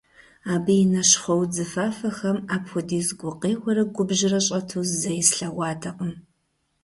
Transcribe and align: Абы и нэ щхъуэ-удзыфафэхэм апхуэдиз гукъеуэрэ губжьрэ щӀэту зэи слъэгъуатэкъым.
Абы 0.53 0.73
и 0.81 0.85
нэ 0.91 1.01
щхъуэ-удзыфафэхэм 1.09 2.37
апхуэдиз 2.55 3.07
гукъеуэрэ 3.19 3.83
губжьрэ 3.95 4.39
щӀэту 4.45 4.83
зэи 4.99 5.21
слъэгъуатэкъым. 5.29 6.13